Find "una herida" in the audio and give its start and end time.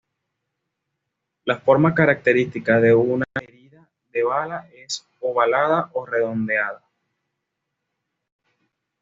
2.95-3.87